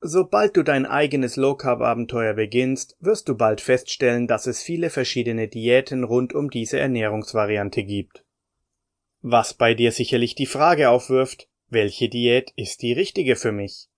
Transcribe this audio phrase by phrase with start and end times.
[0.00, 4.90] Sobald du dein eigenes Low Carb Abenteuer beginnst, wirst du bald feststellen, dass es viele
[4.90, 8.24] verschiedene Diäten rund um diese Ernährungsvariante gibt.
[9.22, 13.88] Was bei dir sicherlich die Frage aufwirft, welche Diät ist die richtige für mich?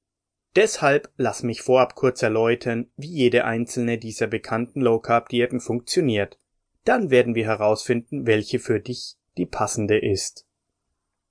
[0.56, 6.38] Deshalb lass mich vorab kurz erläutern, wie jede einzelne dieser bekannten Low Carb Diäten funktioniert.
[6.84, 10.46] Dann werden wir herausfinden, welche für dich die passende ist.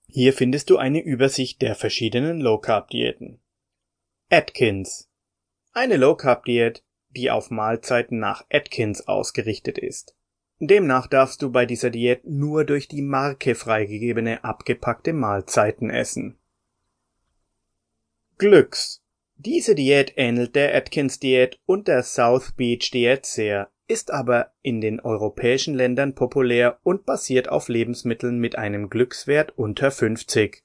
[0.07, 3.39] Hier findest du eine Übersicht der verschiedenen Low Carb Diäten.
[4.31, 5.09] Atkins.
[5.73, 10.15] Eine Low Carb Diät, die auf Mahlzeiten nach Atkins ausgerichtet ist.
[10.59, 16.37] Demnach darfst du bei dieser Diät nur durch die Marke freigegebene abgepackte Mahlzeiten essen.
[18.37, 19.01] Glücks.
[19.35, 24.79] Diese Diät ähnelt der Atkins Diät und der South Beach Diät sehr, ist aber in
[24.79, 30.63] den europäischen Ländern populär und basiert auf Lebensmitteln mit einem Glückswert unter 50.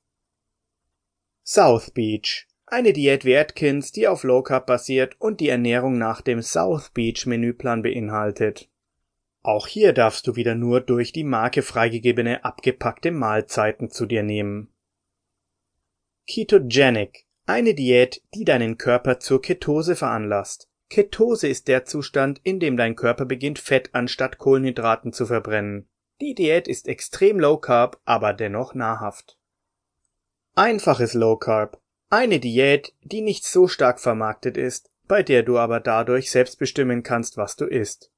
[1.42, 6.20] South Beach eine Diät wie Atkins, die auf Low Carb basiert und die Ernährung nach
[6.20, 8.69] dem South Beach Menüplan beinhaltet.
[9.42, 14.75] Auch hier darfst du wieder nur durch die Marke freigegebene abgepackte Mahlzeiten zu dir nehmen.
[16.27, 17.27] Ketogenic.
[17.47, 20.69] Eine Diät, die deinen Körper zur Ketose veranlasst.
[20.91, 25.89] Ketose ist der Zustand, in dem dein Körper beginnt, Fett anstatt Kohlenhydraten zu verbrennen.
[26.20, 29.39] Die Diät ist extrem low carb, aber dennoch nahrhaft.
[30.56, 31.83] Einfaches Low Carb.
[32.17, 37.03] Eine Diät, die nicht so stark vermarktet ist, bei der du aber dadurch selbst bestimmen
[37.03, 38.12] kannst, was du isst.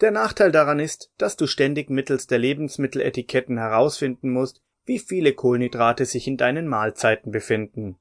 [0.00, 6.06] Der Nachteil daran ist, dass du ständig mittels der Lebensmitteletiketten herausfinden musst, wie viele Kohlenhydrate
[6.06, 8.00] sich in deinen Mahlzeiten befinden.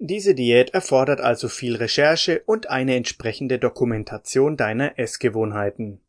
[0.00, 6.00] Diese Diät erfordert also viel Recherche und eine entsprechende Dokumentation deiner Essgewohnheiten.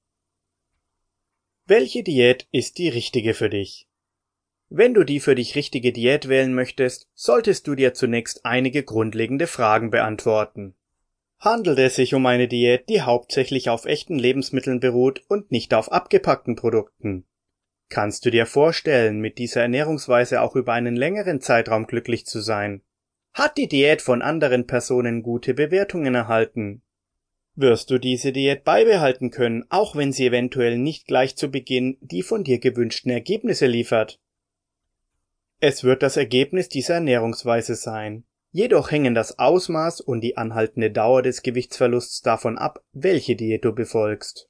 [1.67, 3.88] Welche Diät ist die richtige für dich?
[4.69, 9.47] Wenn du die für dich richtige Diät wählen möchtest, solltest du dir zunächst einige grundlegende
[9.47, 10.75] Fragen beantworten
[11.39, 15.91] handelt es sich um eine Diät, die hauptsächlich auf echten Lebensmitteln beruht und nicht auf
[15.91, 17.25] abgepackten Produkten.
[17.87, 22.83] Kannst du dir vorstellen, mit dieser Ernährungsweise auch über einen längeren Zeitraum glücklich zu sein?
[23.33, 26.83] Hat die Diät von anderen Personen gute Bewertungen erhalten?
[27.55, 32.21] Wirst du diese Diät beibehalten können, auch wenn sie eventuell nicht gleich zu Beginn die
[32.21, 34.19] von dir gewünschten Ergebnisse liefert?
[35.59, 41.21] Es wird das Ergebnis dieser Ernährungsweise sein, Jedoch hängen das Ausmaß und die anhaltende Dauer
[41.21, 44.49] des Gewichtsverlusts davon ab, welche Diät du befolgst.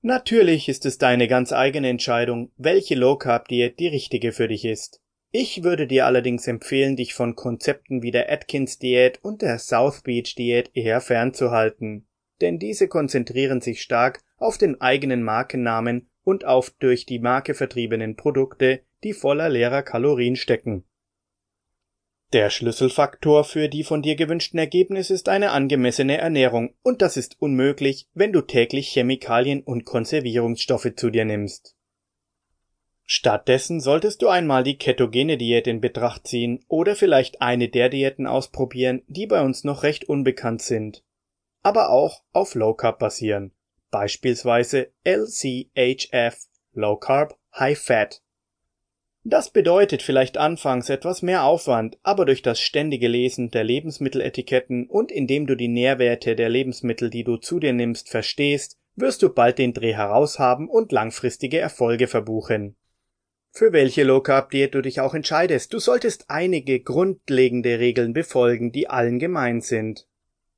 [0.00, 4.64] Natürlich ist es deine ganz eigene Entscheidung, welche Low Carb Diät die richtige für dich
[4.64, 5.00] ist.
[5.30, 10.02] Ich würde dir allerdings empfehlen, dich von Konzepten wie der Atkins Diät und der South
[10.02, 12.06] Beach Diät eher fernzuhalten,
[12.40, 18.16] denn diese konzentrieren sich stark auf den eigenen Markennamen und auf durch die Marke vertriebenen
[18.16, 20.84] Produkte, die voller leerer Kalorien stecken.
[22.32, 27.36] Der Schlüsselfaktor für die von dir gewünschten Ergebnisse ist eine angemessene Ernährung, und das ist
[27.40, 31.76] unmöglich, wenn du täglich Chemikalien und Konservierungsstoffe zu dir nimmst.
[33.04, 38.26] Stattdessen solltest du einmal die ketogene Diät in Betracht ziehen oder vielleicht eine der Diäten
[38.26, 41.04] ausprobieren, die bei uns noch recht unbekannt sind,
[41.62, 43.52] aber auch auf Low Carb basieren,
[43.90, 48.22] beispielsweise LCHF Low Carb High Fat
[49.24, 55.12] das bedeutet vielleicht anfangs etwas mehr Aufwand, aber durch das ständige Lesen der Lebensmitteletiketten und
[55.12, 59.58] indem du die Nährwerte der Lebensmittel, die du zu dir nimmst, verstehst, wirst du bald
[59.58, 62.76] den Dreh heraus haben und langfristige Erfolge verbuchen.
[63.52, 68.72] Für welche Low Carb Diät du dich auch entscheidest, du solltest einige grundlegende Regeln befolgen,
[68.72, 70.08] die allen gemein sind.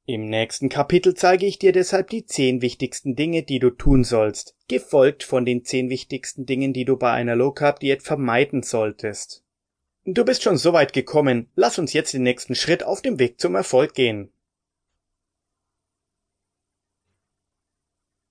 [0.06, 4.54] Im nächsten Kapitel zeige ich dir deshalb die zehn wichtigsten Dinge, die du tun sollst,
[4.68, 9.42] gefolgt von den zehn wichtigsten Dingen, die du bei einer Low Carb Diät vermeiden solltest.
[10.04, 13.40] Du bist schon so weit gekommen, lass uns jetzt den nächsten Schritt auf dem Weg
[13.40, 14.30] zum Erfolg gehen.